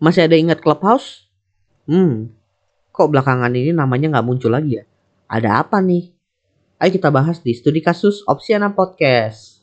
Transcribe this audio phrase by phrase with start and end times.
[0.00, 1.28] Masih ada ingat Clubhouse?
[1.84, 2.32] Hmm,
[2.88, 4.84] kok belakangan ini namanya nggak muncul lagi ya?
[5.28, 6.08] Ada apa nih?
[6.80, 9.59] Ayo kita bahas di studi kasus Opsiana Podcast.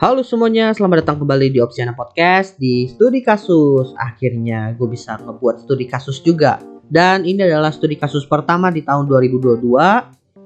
[0.00, 3.92] Halo semuanya, selamat datang kembali di Opsiana Podcast di studi kasus.
[4.00, 6.56] Akhirnya gue bisa ngebuat studi kasus juga.
[6.88, 9.60] Dan ini adalah studi kasus pertama di tahun 2022.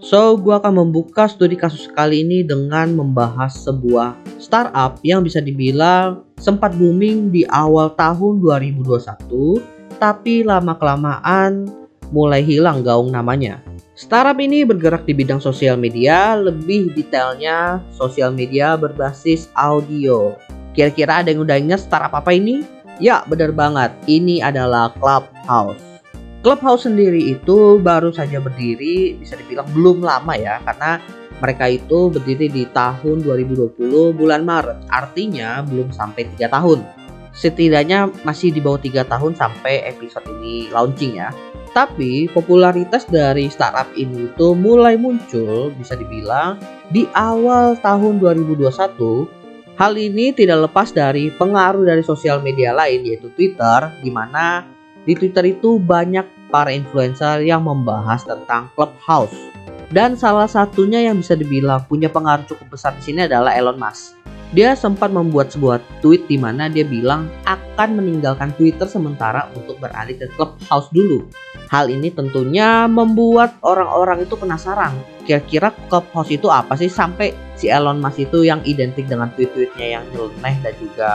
[0.02, 6.27] So, gue akan membuka studi kasus kali ini dengan membahas sebuah startup yang bisa dibilang
[6.34, 11.83] sempat booming di awal tahun 2021, tapi lama-kelamaan
[12.14, 13.59] mulai hilang gaung namanya.
[13.98, 20.38] Startup ini bergerak di bidang sosial media, lebih detailnya sosial media berbasis audio.
[20.78, 22.62] Kira-kira ada yang udah ingat startup apa ini?
[23.02, 23.91] Ya, benar banget.
[24.06, 25.83] Ini adalah Clubhouse.
[26.47, 31.03] Clubhouse sendiri itu baru saja berdiri, bisa dibilang belum lama ya, karena
[31.42, 34.86] mereka itu berdiri di tahun 2020 bulan Maret.
[34.91, 36.83] Artinya belum sampai 3 tahun.
[37.34, 41.34] Setidaknya masih di bawah 3 tahun sampai episode ini launching ya.
[41.75, 46.55] Tapi popularitas dari startup ini itu mulai muncul bisa dibilang
[46.94, 49.75] di awal tahun 2021.
[49.75, 54.62] Hal ini tidak lepas dari pengaruh dari sosial media lain yaitu Twitter di mana
[55.03, 59.34] di Twitter itu banyak para influencer yang membahas tentang Clubhouse.
[59.91, 64.14] Dan salah satunya yang bisa dibilang punya pengaruh cukup besar di sini adalah Elon Musk.
[64.55, 70.14] Dia sempat membuat sebuah tweet di mana dia bilang akan meninggalkan Twitter sementara untuk beralih
[70.14, 71.27] ke Clubhouse dulu.
[71.74, 74.94] Hal ini tentunya membuat orang-orang itu penasaran.
[75.27, 80.06] Kira-kira Clubhouse itu apa sih sampai si Elon Musk itu yang identik dengan tweet-tweetnya yang
[80.14, 81.10] nyeleneh dan juga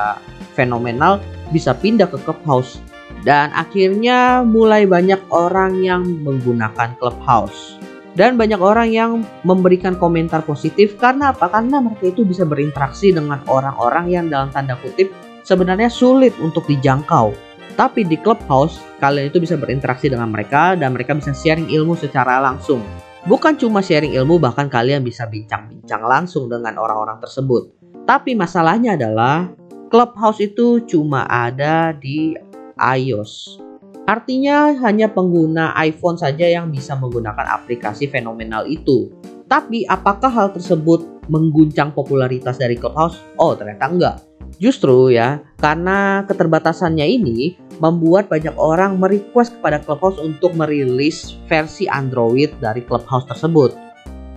[0.52, 1.24] fenomenal
[1.56, 2.84] bisa pindah ke Clubhouse.
[3.24, 7.80] Dan akhirnya mulai banyak orang yang menggunakan Clubhouse.
[8.18, 9.12] Dan banyak orang yang
[9.46, 11.50] memberikan komentar positif karena apa?
[11.50, 15.14] Karena mereka itu bisa berinteraksi dengan orang-orang yang dalam tanda kutip
[15.46, 17.50] sebenarnya sulit untuk dijangkau
[17.80, 22.44] tapi di Clubhouse, kalian itu bisa berinteraksi dengan mereka dan mereka bisa sharing ilmu secara
[22.44, 22.84] langsung.
[23.24, 27.72] Bukan cuma sharing ilmu, bahkan kalian bisa bincang-bincang langsung dengan orang-orang tersebut.
[28.04, 29.48] Tapi masalahnya adalah
[29.88, 32.36] Clubhouse itu cuma ada di
[32.76, 33.64] iOS.
[34.10, 39.14] Artinya hanya pengguna iPhone saja yang bisa menggunakan aplikasi fenomenal itu.
[39.46, 43.22] Tapi apakah hal tersebut mengguncang popularitas dari Clubhouse?
[43.38, 44.16] Oh, ternyata enggak.
[44.58, 52.50] Justru ya, karena keterbatasannya ini, membuat banyak orang merequest kepada Clubhouse untuk merilis versi Android
[52.58, 53.78] dari Clubhouse tersebut.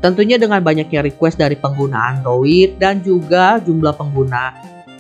[0.04, 4.52] Tentunya dengan banyaknya request dari pengguna Android dan juga jumlah pengguna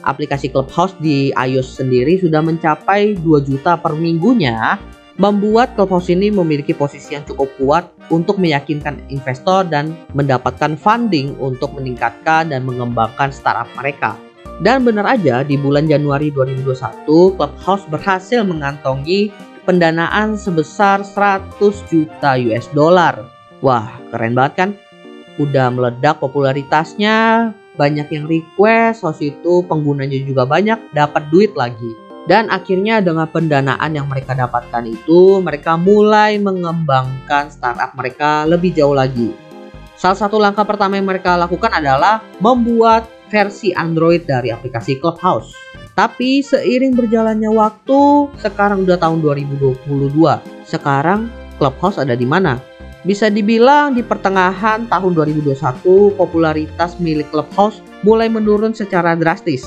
[0.02, 4.78] aplikasi Clubhouse di iOS sendiri sudah mencapai 2 juta per minggunya,
[5.20, 11.72] membuat Clubhouse ini memiliki posisi yang cukup kuat untuk meyakinkan investor dan mendapatkan funding untuk
[11.76, 14.16] meningkatkan dan mengembangkan startup mereka.
[14.62, 19.32] Dan benar aja di bulan Januari 2021 Clubhouse berhasil mengantongi
[19.66, 21.58] pendanaan sebesar 100
[21.90, 23.26] juta US dollar.
[23.62, 24.70] Wah, keren banget kan?
[25.40, 31.92] Udah meledak popularitasnya, banyak yang request, host itu penggunanya juga banyak, dapat duit lagi.
[32.22, 38.94] Dan akhirnya dengan pendanaan yang mereka dapatkan itu, mereka mulai mengembangkan startup mereka lebih jauh
[38.94, 39.34] lagi.
[39.98, 45.50] Salah satu langkah pertama yang mereka lakukan adalah membuat versi Android dari aplikasi Clubhouse.
[45.92, 49.86] Tapi seiring berjalannya waktu, sekarang udah tahun 2022.
[50.64, 51.28] Sekarang
[51.60, 52.56] Clubhouse ada di mana?
[53.02, 59.66] Bisa dibilang di pertengahan tahun 2021, popularitas milik Clubhouse mulai menurun secara drastis.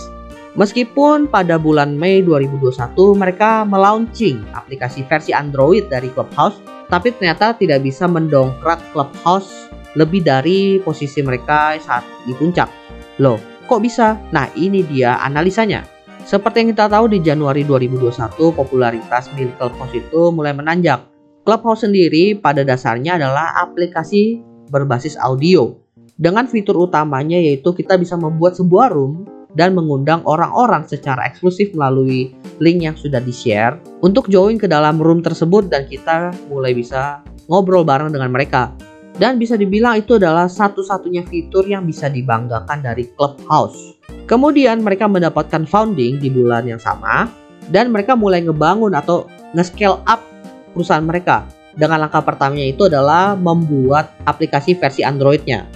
[0.56, 6.56] Meskipun pada bulan Mei 2021 mereka melaunching aplikasi versi Android dari Clubhouse,
[6.88, 9.67] tapi ternyata tidak bisa mendongkrak Clubhouse
[10.00, 12.72] lebih dari posisi mereka saat di puncak.
[13.19, 14.22] Loh, Kok bisa?
[14.29, 15.90] Nah ini dia analisanya.
[16.22, 21.15] Seperti yang kita tahu di Januari 2021 popularitas milik Clubhouse itu mulai menanjak.
[21.46, 24.42] Clubhouse sendiri pada dasarnya adalah aplikasi
[24.74, 25.78] berbasis audio.
[26.18, 32.34] Dengan fitur utamanya yaitu kita bisa membuat sebuah room dan mengundang orang-orang secara eksklusif melalui
[32.58, 37.86] link yang sudah di-share untuk join ke dalam room tersebut dan kita mulai bisa ngobrol
[37.86, 38.74] bareng dengan mereka.
[39.16, 44.02] Dan bisa dibilang itu adalah satu-satunya fitur yang bisa dibanggakan dari Clubhouse.
[44.26, 47.30] Kemudian mereka mendapatkan founding di bulan yang sama
[47.70, 50.34] dan mereka mulai ngebangun atau nge-scale up
[50.75, 51.47] perusahaan mereka.
[51.72, 55.67] Dengan langkah pertamanya itu adalah membuat aplikasi versi Androidnya.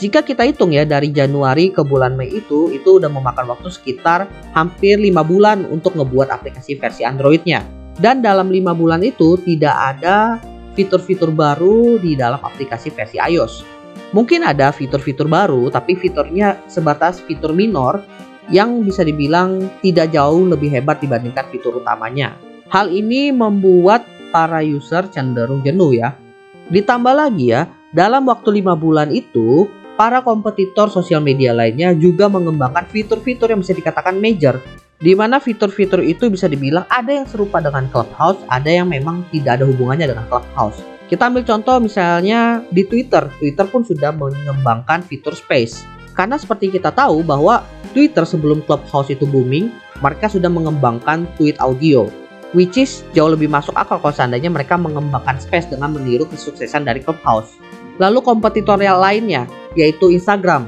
[0.00, 4.26] Jika kita hitung ya dari Januari ke bulan Mei itu, itu udah memakan waktu sekitar
[4.56, 7.62] hampir lima bulan untuk ngebuat aplikasi versi Androidnya.
[8.00, 10.40] Dan dalam lima bulan itu tidak ada
[10.72, 13.60] fitur-fitur baru di dalam aplikasi versi iOS.
[14.16, 18.00] Mungkin ada fitur-fitur baru, tapi fiturnya sebatas fitur minor
[18.48, 22.40] yang bisa dibilang tidak jauh lebih hebat dibandingkan fitur utamanya.
[22.72, 26.16] Hal ini membuat para user cenderung jenuh ya.
[26.70, 29.66] Ditambah lagi ya, dalam waktu lima bulan itu,
[29.98, 34.56] para kompetitor sosial media lainnya juga mengembangkan fitur-fitur yang bisa dikatakan major
[35.00, 39.60] di mana fitur-fitur itu bisa dibilang ada yang serupa dengan Clubhouse, ada yang memang tidak
[39.60, 40.76] ada hubungannya dengan Clubhouse.
[41.08, 43.26] Kita ambil contoh misalnya di Twitter.
[43.40, 45.82] Twitter pun sudah mengembangkan fitur Space.
[46.14, 47.64] Karena seperti kita tahu bahwa
[47.96, 49.72] Twitter sebelum Clubhouse itu booming,
[50.04, 52.06] mereka sudah mengembangkan tweet audio.
[52.50, 56.98] Which is jauh lebih masuk akal kalau seandainya mereka mengembangkan Space dengan meniru kesuksesan dari
[56.98, 57.54] Clubhouse.
[58.02, 59.46] Lalu kompetitorial lainnya,
[59.78, 60.66] yaitu Instagram.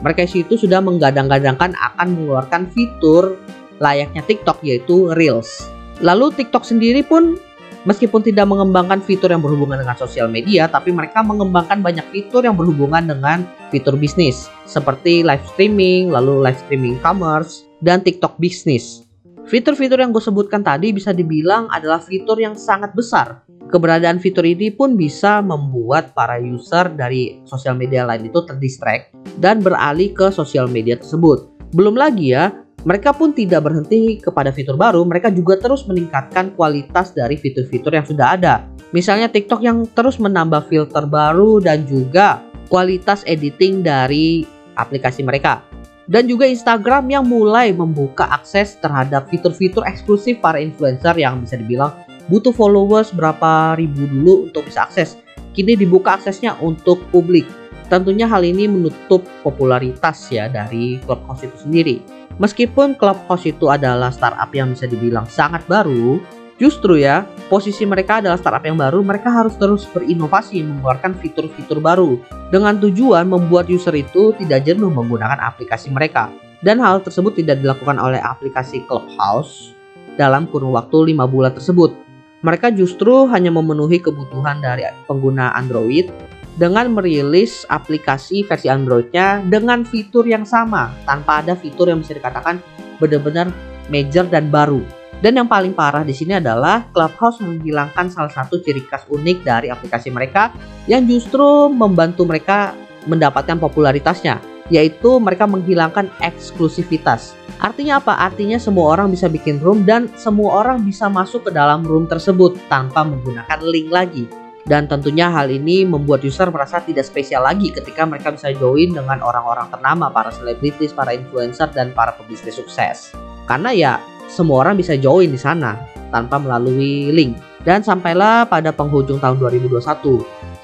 [0.00, 3.36] Mereka itu sudah menggadang-gadangkan akan mengeluarkan fitur
[3.84, 5.68] layaknya TikTok yaitu Reels.
[6.00, 7.36] Lalu TikTok sendiri pun
[7.84, 12.56] meskipun tidak mengembangkan fitur yang berhubungan dengan sosial media, tapi mereka mengembangkan banyak fitur yang
[12.56, 19.09] berhubungan dengan fitur bisnis seperti live streaming, lalu live streaming commerce, dan TikTok bisnis.
[19.50, 24.74] Fitur-fitur yang gue sebutkan tadi bisa dibilang adalah fitur yang sangat besar Keberadaan fitur ini
[24.74, 30.66] pun bisa membuat para user dari sosial media lain itu terdistract dan beralih ke sosial
[30.66, 31.46] media tersebut.
[31.70, 32.50] Belum lagi ya,
[32.82, 38.02] mereka pun tidak berhenti kepada fitur baru, mereka juga terus meningkatkan kualitas dari fitur-fitur yang
[38.02, 38.66] sudah ada.
[38.90, 44.42] Misalnya TikTok yang terus menambah filter baru dan juga kualitas editing dari
[44.74, 45.69] aplikasi mereka.
[46.10, 51.94] Dan juga Instagram yang mulai membuka akses terhadap fitur-fitur eksklusif para influencer yang bisa dibilang
[52.26, 55.14] butuh followers berapa ribu dulu untuk bisa akses.
[55.54, 57.46] Kini dibuka aksesnya untuk publik.
[57.86, 61.96] Tentunya hal ini menutup popularitas ya dari Clubhouse itu sendiri.
[62.42, 66.18] Meskipun Clubhouse itu adalah startup yang bisa dibilang sangat baru,
[66.60, 72.20] justru ya posisi mereka adalah startup yang baru, mereka harus terus berinovasi mengeluarkan fitur-fitur baru
[72.52, 76.28] dengan tujuan membuat user itu tidak jenuh menggunakan aplikasi mereka.
[76.60, 79.72] Dan hal tersebut tidak dilakukan oleh aplikasi Clubhouse
[80.20, 82.10] dalam kurun waktu 5 bulan tersebut
[82.40, 86.08] mereka justru hanya memenuhi kebutuhan dari pengguna Android
[86.56, 92.60] dengan merilis aplikasi versi Androidnya dengan fitur yang sama tanpa ada fitur yang bisa dikatakan
[92.96, 93.52] benar-benar
[93.92, 94.99] major dan baru.
[95.20, 99.68] Dan yang paling parah di sini adalah Clubhouse menghilangkan salah satu ciri khas unik dari
[99.68, 100.48] aplikasi mereka
[100.88, 102.72] yang justru membantu mereka
[103.04, 104.40] mendapatkan popularitasnya,
[104.72, 107.36] yaitu mereka menghilangkan eksklusivitas.
[107.60, 108.16] Artinya apa?
[108.16, 112.56] Artinya semua orang bisa bikin room dan semua orang bisa masuk ke dalam room tersebut
[112.72, 114.24] tanpa menggunakan link lagi.
[114.64, 119.20] Dan tentunya hal ini membuat user merasa tidak spesial lagi ketika mereka bisa join dengan
[119.20, 123.12] orang-orang ternama, para selebritis, para influencer, dan para pebisnis sukses.
[123.48, 123.92] Karena ya
[124.30, 125.74] semua orang bisa join di sana
[126.14, 127.34] tanpa melalui link.
[127.60, 129.84] Dan sampailah pada penghujung tahun 2021.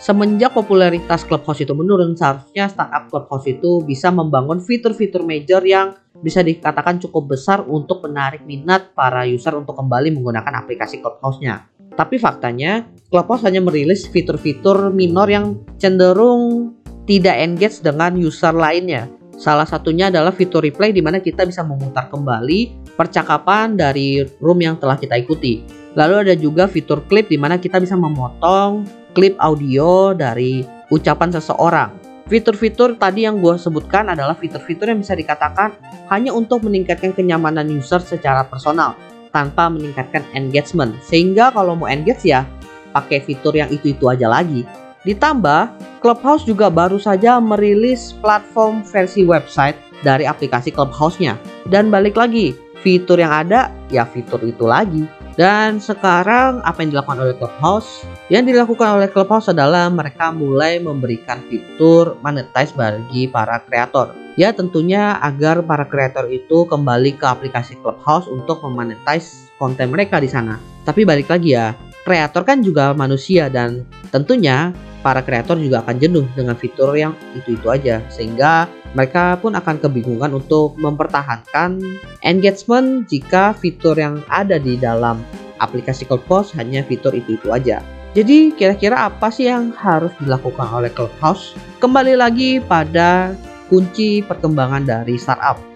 [0.00, 5.92] Semenjak popularitas Clubhouse itu menurun, seharusnya startup Clubhouse itu bisa membangun fitur-fitur major yang
[6.24, 11.68] bisa dikatakan cukup besar untuk menarik minat para user untuk kembali menggunakan aplikasi Clubhouse-nya.
[11.96, 19.08] Tapi faktanya, Clubhouse hanya merilis fitur-fitur minor yang cenderung tidak engage dengan user lainnya.
[19.36, 24.80] Salah satunya adalah fitur replay di mana kita bisa memutar kembali percakapan dari room yang
[24.80, 25.60] telah kita ikuti.
[25.92, 31.90] Lalu ada juga fitur klip di mana kita bisa memotong klip audio dari ucapan seseorang.
[32.26, 35.78] Fitur-fitur tadi yang gue sebutkan adalah fitur-fitur yang bisa dikatakan
[36.10, 38.96] hanya untuk meningkatkan kenyamanan user secara personal
[39.30, 40.96] tanpa meningkatkan engagement.
[41.04, 42.48] Sehingga kalau mau engage ya
[42.90, 44.85] pakai fitur yang itu-itu aja lagi.
[45.06, 45.70] Ditambah,
[46.02, 51.38] Clubhouse juga baru saja merilis platform versi website dari aplikasi Clubhouse-nya.
[51.70, 55.06] Dan balik lagi, fitur yang ada ya fitur itu lagi.
[55.38, 58.02] Dan sekarang apa yang dilakukan oleh Clubhouse?
[58.32, 64.10] Yang dilakukan oleh Clubhouse adalah mereka mulai memberikan fitur monetize bagi para kreator.
[64.34, 70.28] Ya tentunya agar para kreator itu kembali ke aplikasi Clubhouse untuk memonetize konten mereka di
[70.28, 70.56] sana.
[70.82, 73.82] Tapi balik lagi ya, kreator kan juga manusia dan
[74.14, 74.70] tentunya
[75.02, 80.30] para kreator juga akan jenuh dengan fitur yang itu-itu aja sehingga mereka pun akan kebingungan
[80.38, 81.82] untuk mempertahankan
[82.22, 85.18] engagement jika fitur yang ada di dalam
[85.58, 87.82] aplikasi Clubhouse hanya fitur itu-itu aja.
[88.16, 91.52] Jadi kira-kira apa sih yang harus dilakukan oleh Clubhouse?
[91.82, 93.36] Kembali lagi pada
[93.68, 95.75] kunci perkembangan dari startup.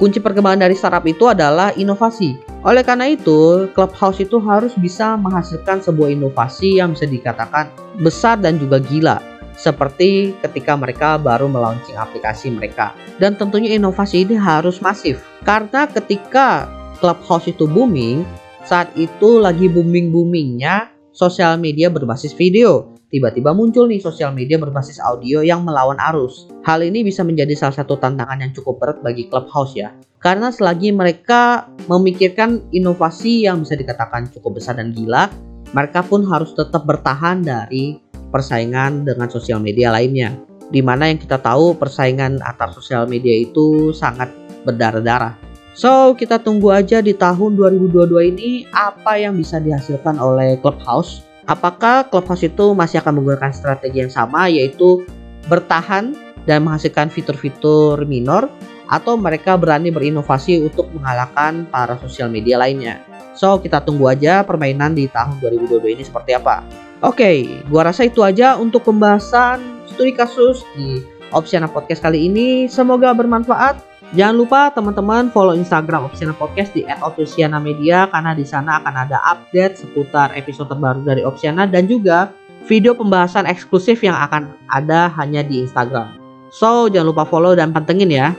[0.00, 2.40] Kunci perkembangan dari startup itu adalah inovasi.
[2.64, 7.68] Oleh karena itu, Clubhouse itu harus bisa menghasilkan sebuah inovasi yang bisa dikatakan
[8.00, 9.20] besar dan juga gila
[9.60, 12.96] seperti ketika mereka baru melaunching aplikasi mereka.
[13.20, 16.64] Dan tentunya inovasi ini harus masif karena ketika
[16.96, 18.24] Clubhouse itu booming,
[18.64, 22.89] saat itu lagi booming-boomingnya sosial media berbasis video.
[23.10, 26.46] Tiba-tiba muncul nih sosial media berbasis audio yang melawan arus.
[26.62, 29.90] Hal ini bisa menjadi salah satu tantangan yang cukup berat bagi Clubhouse ya.
[30.22, 35.26] Karena selagi mereka memikirkan inovasi yang bisa dikatakan cukup besar dan gila,
[35.74, 37.98] mereka pun harus tetap bertahan dari
[38.30, 40.38] persaingan dengan sosial media lainnya.
[40.70, 44.30] Di mana yang kita tahu persaingan antar sosial media itu sangat
[44.62, 45.34] berdarah-darah.
[45.74, 52.06] So, kita tunggu aja di tahun 2022 ini apa yang bisa dihasilkan oleh Clubhouse Apakah
[52.06, 55.02] Clubhouse itu masih akan menggunakan strategi yang sama yaitu
[55.50, 56.14] bertahan
[56.46, 58.46] dan menghasilkan fitur-fitur minor
[58.86, 63.02] atau mereka berani berinovasi untuk mengalahkan para sosial media lainnya.
[63.34, 66.62] So, kita tunggu aja permainan di tahun 2022 ini seperti apa.
[67.02, 71.02] Oke, okay, gua rasa itu aja untuk pembahasan studi kasus di
[71.34, 72.70] Opsiana Podcast kali ini.
[72.70, 73.89] Semoga bermanfaat.
[74.10, 79.22] Jangan lupa teman-teman follow Instagram Opsiana Podcast di @opsiana media karena di sana akan ada
[79.22, 82.34] update seputar episode terbaru dari Opsiana dan juga
[82.66, 86.18] video pembahasan eksklusif yang akan ada hanya di Instagram.
[86.50, 88.34] So, jangan lupa follow dan pantengin ya.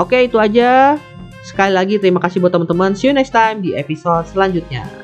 [0.00, 0.96] Oke, itu aja.
[1.44, 2.96] Sekali lagi terima kasih buat teman-teman.
[2.96, 5.03] See you next time di episode selanjutnya.